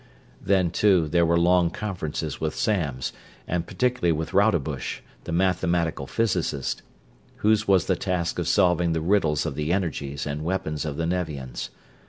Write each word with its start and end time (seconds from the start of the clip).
Then, 0.41 0.71
too, 0.71 1.07
there 1.07 1.27
were 1.27 1.37
long 1.39 1.69
conferences 1.69 2.41
with 2.41 2.55
Samms, 2.55 3.11
and 3.47 3.67
particularly 3.67 4.11
with 4.11 4.33
Rodebush, 4.33 5.01
the 5.25 5.31
mathematical 5.31 6.07
physicist, 6.07 6.81
whose 7.45 7.67
was 7.67 7.85
the 7.85 7.95
task 7.95 8.39
of 8.39 8.47
solving 8.47 8.93
the 8.93 8.99
riddles 9.01 9.45
of 9.45 9.53
the 9.53 9.71
energies 9.71 10.25
and 10.25 10.43
weapons 10.43 10.85
of 10.85 10.97
the 10.97 11.05
Nevians. 11.05 11.69